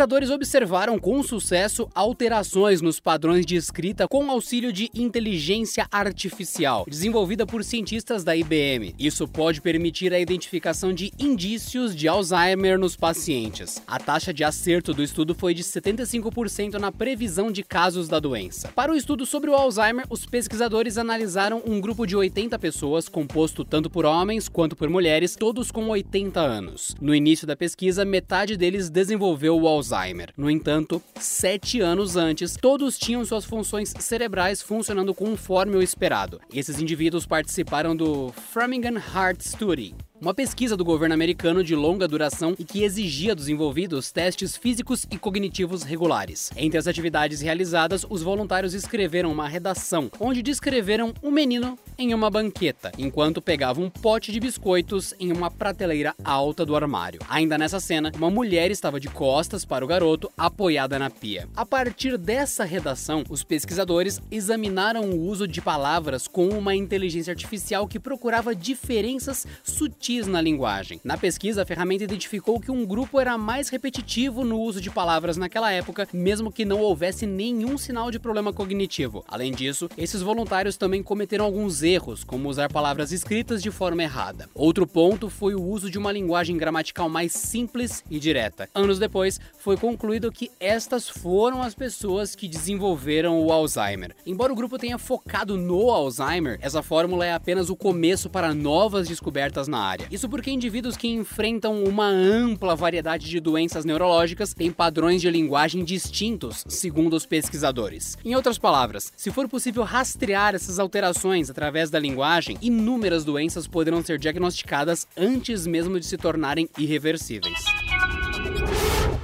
[0.00, 7.44] Pesquisadores observaram com sucesso alterações nos padrões de escrita com auxílio de inteligência artificial, desenvolvida
[7.44, 8.94] por cientistas da IBM.
[8.98, 13.82] Isso pode permitir a identificação de indícios de Alzheimer nos pacientes.
[13.86, 18.68] A taxa de acerto do estudo foi de 75% na previsão de casos da doença.
[18.68, 23.66] Para o estudo sobre o Alzheimer, os pesquisadores analisaram um grupo de 80 pessoas, composto
[23.66, 26.96] tanto por homens quanto por mulheres, todos com 80 anos.
[26.98, 29.89] No início da pesquisa, metade deles desenvolveu o Alzheimer.
[30.36, 36.40] No entanto, sete anos antes, todos tinham suas funções cerebrais funcionando conforme o esperado.
[36.52, 42.54] Esses indivíduos participaram do Framingham Heart Study, uma pesquisa do governo americano de longa duração
[42.58, 46.50] e que exigia dos envolvidos testes físicos e cognitivos regulares.
[46.56, 52.28] Entre as atividades realizadas, os voluntários escreveram uma redação onde descreveram um menino em uma
[52.28, 57.20] banqueta, enquanto pegavam um pote de biscoitos em uma prateleira alta do armário.
[57.28, 61.48] Ainda nessa cena, uma mulher estava de costas para o garoto, apoiada na pia.
[61.56, 67.88] A partir dessa redação, os pesquisadores examinaram o uso de palavras com uma inteligência artificial
[67.88, 71.00] que procurava diferenças sutis na linguagem.
[71.04, 75.36] Na pesquisa, a ferramenta identificou que um grupo era mais repetitivo no uso de palavras
[75.36, 79.24] naquela época, mesmo que não houvesse nenhum sinal de problema cognitivo.
[79.28, 84.48] Além disso, esses voluntários também cometeram alguns erros, como usar palavras escritas de forma errada.
[84.52, 88.68] Outro ponto foi o uso de uma linguagem gramatical mais simples e direta.
[88.74, 94.16] Anos depois, foi concluído que estas foram as pessoas que desenvolveram o Alzheimer.
[94.26, 99.06] Embora o grupo tenha focado no Alzheimer, essa fórmula é apenas o começo para novas
[99.06, 104.70] descobertas na área Isso porque indivíduos que enfrentam uma ampla variedade de doenças neurológicas têm
[104.70, 108.16] padrões de linguagem distintos, segundo os pesquisadores.
[108.24, 114.02] Em outras palavras, se for possível rastrear essas alterações através da linguagem, inúmeras doenças poderão
[114.02, 117.64] ser diagnosticadas antes mesmo de se tornarem irreversíveis.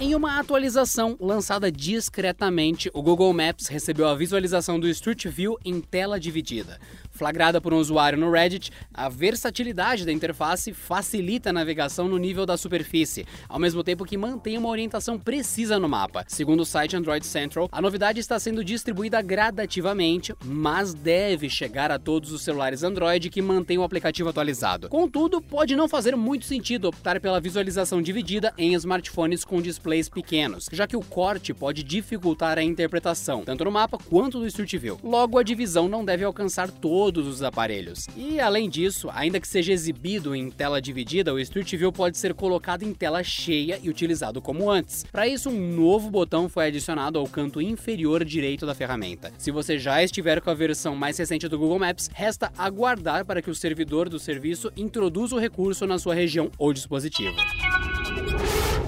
[0.00, 5.78] Em uma atualização lançada discretamente, o Google Maps recebeu a visualização do Street View em
[5.78, 6.80] tela dividida.
[7.20, 12.46] Flagrada por um usuário no Reddit, a versatilidade da interface facilita a navegação no nível
[12.46, 16.24] da superfície, ao mesmo tempo que mantém uma orientação precisa no mapa.
[16.26, 21.98] Segundo o site Android Central, a novidade está sendo distribuída gradativamente, mas deve chegar a
[21.98, 24.88] todos os celulares Android que mantêm o aplicativo atualizado.
[24.88, 30.70] Contudo, pode não fazer muito sentido optar pela visualização dividida em smartphones com displays pequenos,
[30.72, 34.98] já que o corte pode dificultar a interpretação, tanto no mapa quanto no Street View.
[35.04, 38.06] Logo, a divisão não deve alcançar todos todos os aparelhos.
[38.16, 42.32] E além disso, ainda que seja exibido em tela dividida, o Street View pode ser
[42.34, 45.04] colocado em tela cheia e utilizado como antes.
[45.10, 49.32] Para isso, um novo botão foi adicionado ao canto inferior direito da ferramenta.
[49.38, 53.42] Se você já estiver com a versão mais recente do Google Maps, resta aguardar para
[53.42, 57.34] que o servidor do serviço introduza o recurso na sua região ou dispositivo.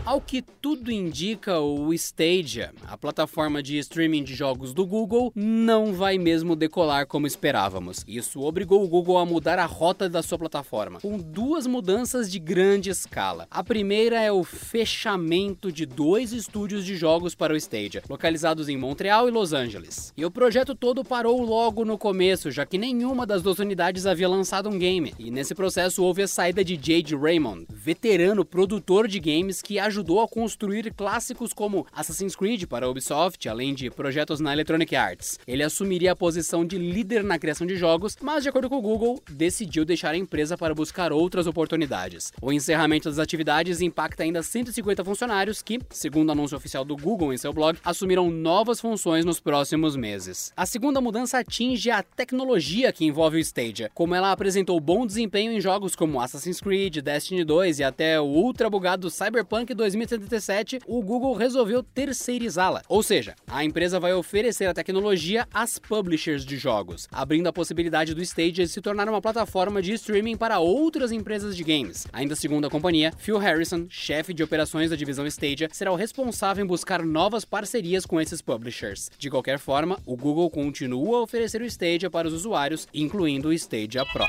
[0.04, 5.94] Ao que tudo indica, o Stadia, a plataforma de streaming de jogos do Google, não
[5.94, 8.04] vai mesmo decolar como esperávamos.
[8.06, 12.40] Isso obrigou o Google a mudar a rota da sua plataforma, com duas mudanças de
[12.40, 13.46] grande escala.
[13.48, 18.76] A primeira é o fechamento de dois estúdios de jogos para o Stadia, localizados em
[18.76, 20.12] Montreal e Los Angeles.
[20.16, 24.28] E o projeto todo parou logo no começo, já que nenhuma das duas unidades havia
[24.28, 25.14] lançado um game.
[25.16, 29.91] E nesse processo houve a saída de Jade Raymond, veterano produtor de games que ajudou
[30.00, 35.38] a construir clássicos como Assassin's Creed para a Ubisoft, além de projetos na Electronic Arts.
[35.46, 38.82] Ele assumiria a posição de líder na criação de jogos, mas de acordo com o
[38.82, 42.32] Google, decidiu deixar a empresa para buscar outras oportunidades.
[42.40, 47.32] O encerramento das atividades impacta ainda 150 funcionários que, segundo o anúncio oficial do Google
[47.32, 50.52] em seu blog, assumirão novas funções nos próximos meses.
[50.56, 55.52] A segunda mudança atinge a tecnologia que envolve o Stadia, como ela apresentou bom desempenho
[55.52, 61.02] em jogos como Assassin's Creed, Destiny 2 e até o ultra bugado Cyberpunk 2077, o
[61.02, 62.82] Google resolveu terceirizá-la.
[62.88, 68.14] Ou seja, a empresa vai oferecer a tecnologia às publishers de jogos, abrindo a possibilidade
[68.14, 72.06] do Stadia se tornar uma plataforma de streaming para outras empresas de games.
[72.12, 76.64] Ainda segundo a companhia, Phil Harrison, chefe de operações da divisão Stadia, será o responsável
[76.64, 79.10] em buscar novas parcerias com esses publishers.
[79.18, 83.52] De qualquer forma, o Google continua a oferecer o Stadia para os usuários, incluindo o
[83.52, 84.26] Stadia Pro.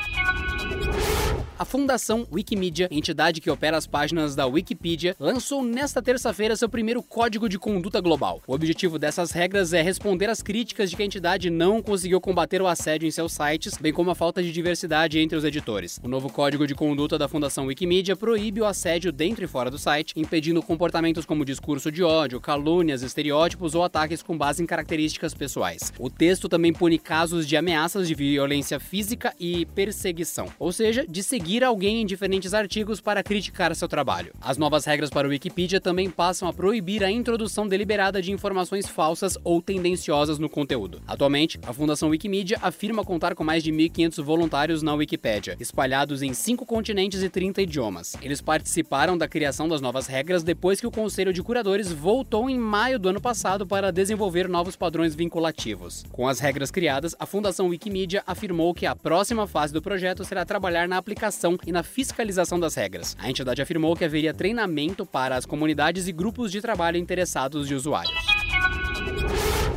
[1.63, 7.01] A Fundação Wikimedia, entidade que opera as páginas da Wikipedia, lançou nesta terça-feira seu primeiro
[7.01, 8.41] código de conduta global.
[8.45, 12.61] O objetivo dessas regras é responder às críticas de que a entidade não conseguiu combater
[12.61, 16.01] o assédio em seus sites, bem como a falta de diversidade entre os editores.
[16.03, 19.77] O novo código de conduta da Fundação Wikimedia proíbe o assédio dentro e fora do
[19.77, 25.33] site, impedindo comportamentos como discurso de ódio, calúnias, estereótipos ou ataques com base em características
[25.33, 25.93] pessoais.
[25.97, 31.23] O texto também pune casos de ameaças de violência física e perseguição, ou seja, de
[31.23, 34.33] seguir alguém em diferentes artigos para criticar seu trabalho.
[34.39, 38.87] As novas regras para o Wikipedia também passam a proibir a introdução deliberada de informações
[38.87, 41.01] falsas ou tendenciosas no conteúdo.
[41.05, 46.33] Atualmente, a Fundação Wikimedia afirma contar com mais de 1.500 voluntários na Wikipédia, espalhados em
[46.33, 48.15] cinco continentes e 30 idiomas.
[48.21, 52.57] Eles participaram da criação das novas regras depois que o Conselho de Curadores voltou em
[52.57, 56.05] maio do ano passado para desenvolver novos padrões vinculativos.
[56.11, 60.45] Com as regras criadas, a Fundação Wikimedia afirmou que a próxima fase do projeto será
[60.45, 60.97] trabalhar na
[61.65, 63.15] e na fiscalização das regras.
[63.19, 67.75] A entidade afirmou que haveria treinamento para as comunidades e grupos de trabalho interessados de
[67.75, 68.32] usuários.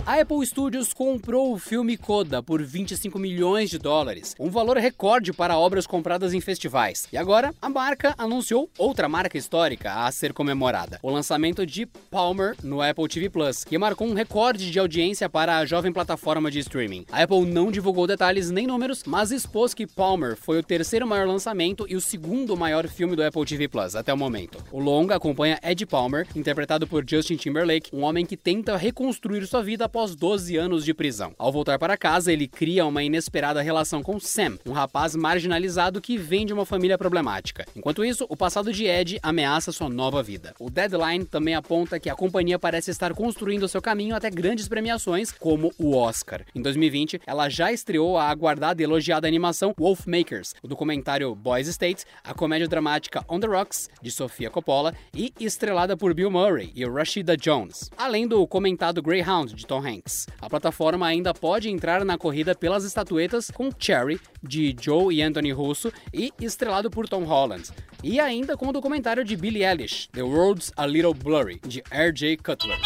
[0.07, 5.33] A Apple Studios comprou o filme Coda por 25 milhões de dólares, um valor recorde
[5.33, 7.09] para obras compradas em festivais.
[7.13, 12.55] E agora, a marca anunciou outra marca histórica a ser comemorada: o lançamento de Palmer
[12.63, 16.61] no Apple TV Plus, que marcou um recorde de audiência para a jovem plataforma de
[16.61, 17.05] streaming.
[17.11, 21.27] A Apple não divulgou detalhes nem números, mas expôs que Palmer foi o terceiro maior
[21.27, 24.63] lançamento e o segundo maior filme do Apple TV Plus até o momento.
[24.71, 29.65] O longa acompanha Ed Palmer, interpretado por Justin Timberlake, um homem que tenta reconstruir sua
[29.65, 31.35] vida após 12 anos de prisão.
[31.39, 36.19] Ao voltar para casa, ele cria uma inesperada relação com Sam, um rapaz marginalizado que
[36.19, 37.65] vem de uma família problemática.
[37.75, 40.55] Enquanto isso, o passado de Ed ameaça sua nova vida.
[40.61, 45.33] O Deadline também aponta que a companhia parece estar construindo seu caminho até grandes premiações,
[45.33, 46.45] como o Oscar.
[46.55, 52.05] Em 2020, ela já estreou a aguardada e elogiada animação Wolfmakers, o documentário Boys State,
[52.23, 56.85] a comédia dramática On the Rocks, de Sofia Coppola, e estrelada por Bill Murray e
[56.85, 60.27] Rashida Jones, além do comentado Greyhound, de Tom Hanks.
[60.41, 65.53] A plataforma ainda pode entrar na corrida pelas estatuetas com Cherry, de Joe e Anthony
[65.53, 67.71] Russo, e estrelado por Tom Holland.
[68.03, 72.37] E ainda com o documentário de Billie Eilish, The World's a Little Blurry, de R.J.
[72.39, 72.79] Cutler.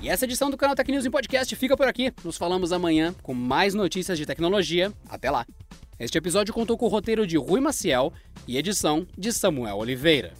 [0.00, 2.12] E essa edição do canal Tech News em Podcast fica por aqui.
[2.24, 4.92] Nos falamos amanhã com mais notícias de tecnologia.
[5.08, 5.44] Até lá!
[5.98, 8.12] Este episódio contou com o roteiro de Rui Maciel
[8.46, 10.32] e edição de Samuel Oliveira.